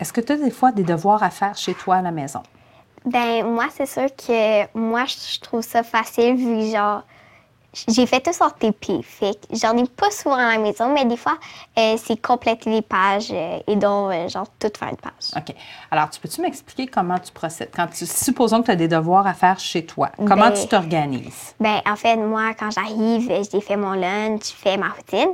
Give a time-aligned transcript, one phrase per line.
[0.00, 2.42] Est-ce que tu as des fois des devoirs à faire chez toi à la maison?
[3.04, 7.02] Ben, moi, c'est sûr que moi, je trouve ça facile vu que, genre,
[7.88, 9.00] j'ai fait tout sur TP.
[9.02, 11.38] Fait que j'en ai pas souvent à la maison, mais des fois,
[11.78, 15.30] euh, c'est compléter les pages euh, et donc, euh, genre, tout faire une page.
[15.36, 15.54] OK.
[15.90, 17.70] Alors, tu peux-tu m'expliquer comment tu procèdes?
[17.74, 20.66] Quand tu, supposons que tu as des devoirs à faire chez toi, comment Ben- tu
[20.66, 21.54] t'organises?
[21.60, 25.30] Ben, en fait, moi, quand j'arrive, j'ai fait mon lunch, je fais ma routine.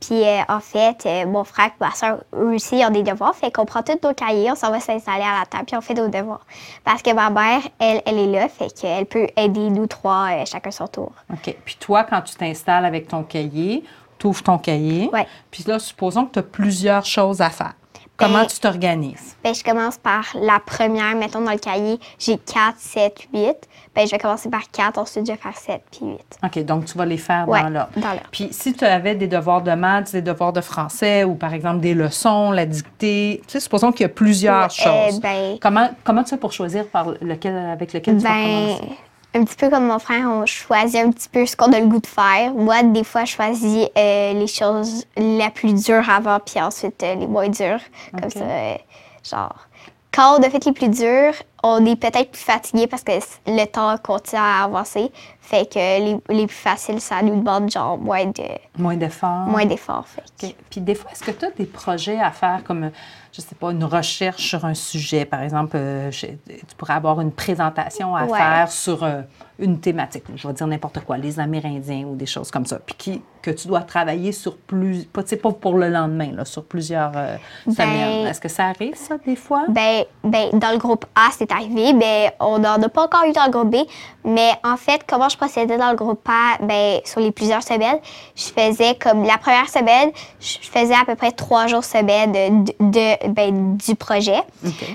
[0.00, 3.02] Puis, euh, en fait, euh, mon frère et ma soeur, eux aussi, ils ont des
[3.02, 3.34] devoirs.
[3.34, 5.80] Fait qu'on prend tous nos cahiers, on s'en va s'installer à la table, puis on
[5.80, 6.46] fait nos devoirs.
[6.84, 10.44] Parce que ma mère, elle, elle est là, fait qu'elle peut aider nous trois, euh,
[10.46, 11.12] chacun son tour.
[11.32, 11.56] OK.
[11.64, 13.82] Puis toi, quand tu t'installes avec ton cahier,
[14.18, 15.10] tu ouvres ton cahier.
[15.12, 15.26] Ouais.
[15.50, 17.74] Puis là, supposons que tu as plusieurs choses à faire.
[18.16, 19.36] Comment Ben- tu t'organises?
[19.44, 23.56] Ben, je commence par la première, mettons dans le cahier, j'ai 4, 7, 8.
[23.94, 26.18] Ben, je vais commencer par 4, ensuite je vais faire 7 puis 8.
[26.44, 27.90] OK, donc tu vas les faire Ouais, dans l'ordre.
[28.32, 31.80] Puis si tu avais des devoirs de maths, des devoirs de français ou par exemple
[31.80, 35.16] des leçons, la dictée, tu sais, supposons qu'il y a plusieurs Ouais, choses.
[35.18, 38.44] euh, ben- comment, comment tu fais pour choisir par lequel, avec lequel tu vas Ben,
[38.44, 38.98] commencer?
[39.34, 41.86] Un petit peu comme mon frère, on choisit un petit peu ce qu'on a le
[41.86, 42.52] goût de faire.
[42.54, 47.14] Moi, des fois, je choisis euh, les choses les plus dures avant, puis ensuite euh,
[47.14, 47.80] les moins dures.
[48.18, 48.74] Comme ça, euh,
[49.22, 49.66] genre.
[50.12, 53.12] Quand on a fait les plus durs, on est peut-être plus fatigué parce que
[53.46, 55.10] le temps continue à avancer.
[55.40, 58.42] Fait que les, les plus faciles, ça nous demande genre moins de
[58.76, 59.46] Moins d'efforts.
[59.46, 60.06] moins d'efforts.
[60.06, 60.54] Fait.
[60.70, 62.90] Puis des fois, est-ce que tu as des projets à faire comme,
[63.32, 65.24] je sais pas, une recherche sur un sujet?
[65.24, 68.38] Par exemple, euh, je- tu pourrais avoir une présentation à Ouais.
[68.38, 69.22] faire sur euh,
[69.58, 70.24] une thématique?
[70.36, 72.78] Je vais dire n'importe quoi, les Amérindiens ou des choses comme ça.
[72.78, 76.30] Puis qui, que tu dois travailler sur plus, pas, tu sais, pas pour le lendemain,
[76.32, 77.36] là, sur plusieurs euh,
[77.66, 78.26] semaines.
[78.26, 79.64] Est-ce que ça arrive, ça, des fois?
[79.70, 81.92] Ben, ben, dans le groupe A, c'est arrivé.
[81.92, 83.76] Ben, on n'en a pas encore eu dans le groupe B.
[84.24, 87.98] Mais en fait, comment je procédais dans le groupe A, ben, sur les plusieurs semaines,
[88.36, 90.10] je faisais comme la première semaine,
[90.40, 94.40] je faisais à peu près trois jours semaine de, de- ben, du projet.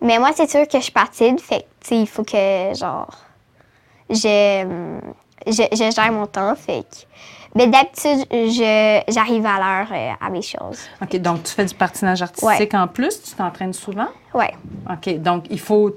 [0.00, 1.34] Mais moi, c'est sûr que je suis partie.
[1.38, 3.08] Fait il faut que, genre,
[4.10, 4.64] je,
[5.46, 6.54] je, je gère mon temps.
[6.56, 6.96] Fait que,
[7.54, 10.80] mais d'habitude, je, j'arrive à l'heure euh, à mes choses.
[11.02, 11.16] OK.
[11.18, 13.22] Donc, tu fais du patinage artistique en plus.
[13.22, 14.08] Tu t'entraînes souvent?
[14.34, 14.52] Ouais.
[14.90, 15.16] OK.
[15.18, 15.94] Donc, il faut,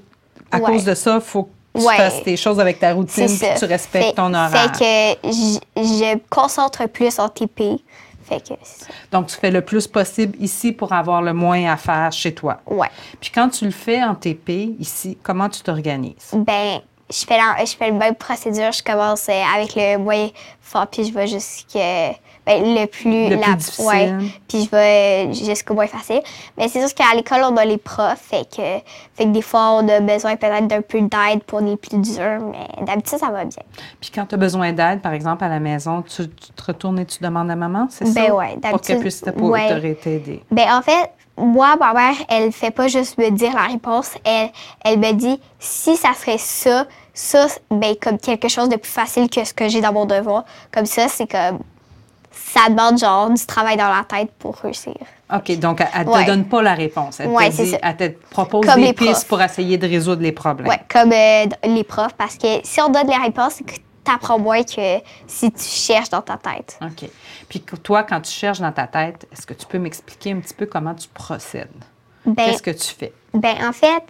[0.52, 0.64] à Ouais.
[0.64, 1.96] cause de ça, il faut que tu Ouais.
[1.98, 4.76] fasses tes choses avec ta routine que tu respectes Fait- ton horaire.
[4.76, 7.80] Fait que je, concentre plus en TP.
[8.24, 8.88] Fait que c'est ça.
[9.12, 12.60] Donc, tu fais le plus possible ici pour avoir le moins à faire chez toi.
[12.66, 12.90] Ouais.
[13.22, 16.32] Puis quand tu le fais en TP, ici, comment tu t'organises?
[16.34, 18.72] Ben, je fais, la, je fais la même procédure.
[18.72, 20.28] Je commence euh, avec le moins
[20.62, 22.12] fort, puis je vais jusqu'à
[22.46, 23.30] ben, le plus...
[23.30, 23.86] Le la, plus difficile.
[23.86, 24.14] Ouais,
[24.48, 26.22] puis je vais jusqu'au moins facile.
[26.58, 28.62] Mais c'est juste qu'à l'école, on a les profs, fait que,
[29.16, 32.42] fait que des fois, on a besoin peut-être d'un peu d'aide pour les plus durs,
[32.52, 33.64] mais d'habitude, ça va bien.
[34.00, 37.00] Puis quand tu as besoin d'aide, par exemple, à la maison, tu, tu te retournes
[37.00, 38.36] et tu demandes à maman, c'est Ben ça?
[38.36, 39.96] ouais, Pour qu'elle d'habitude, puisse te- ouais.
[40.02, 40.42] t'aider.
[40.50, 44.12] Ben en fait, moi, ma mère, elle fait pas juste me dire la réponse.
[44.26, 44.50] Elle,
[44.84, 49.30] elle me dit si ça serait ça, ça, ben comme quelque chose de plus facile
[49.30, 50.46] que ce que j'ai dans mon devoir.
[50.72, 51.60] Comme ça, c'est comme
[52.32, 54.94] ça demande genre du travail dans la tête pour réussir.
[55.34, 56.26] OK, donc elle ne te Ouais.
[56.26, 57.20] donne pas la réponse.
[57.20, 57.78] Elle, Ouais, te, dit- ça.
[57.84, 59.28] elle te propose Comme des pistes profs.
[59.28, 60.70] pour essayer de résoudre les problèmes.
[60.70, 63.60] Ouais, comme euh, les profs, parce que si on donne les réponses,
[64.08, 64.98] t'apprends moins que
[65.28, 66.80] si tu cherches dans ta tête.
[66.82, 67.10] OK.
[67.50, 70.54] Puis toi, quand tu cherches dans ta tête, est-ce que tu peux m'expliquer un petit
[70.54, 71.70] peu comment tu procèdes?
[72.26, 73.14] Ben, Qu'est-ce que tu fais?
[73.34, 74.04] Ben, en fait,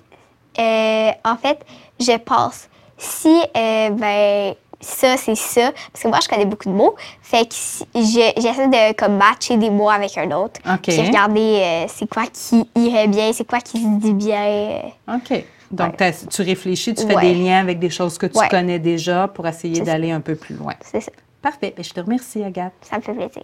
[0.59, 1.59] euh, en fait,
[2.00, 2.68] je pense.
[2.97, 5.72] Si, euh, ben, ça, c'est ça.
[5.91, 6.96] Parce que moi, je connais beaucoup de mots.
[7.22, 10.59] Fait que si- je- j'essaie de comme matcher des mots avec un autre.
[10.68, 10.81] OK.
[10.84, 14.81] Puis regarder euh, c'est quoi qui irait bien, c'est quoi qui se dit bien.
[15.08, 15.44] OK.
[15.72, 16.13] Donc, Ouais.
[16.29, 17.22] tu réfléchis, tu fais Ouais.
[17.22, 18.47] des liens avec des choses que tu Ouais.
[18.50, 20.73] connais déjà pour essayer d'aller un peu plus loin.
[20.81, 21.11] C'est ça.
[21.41, 21.73] Parfait.
[21.75, 22.73] Bien, je te remercie, Agathe.
[22.81, 23.44] Ça me fait plaisir.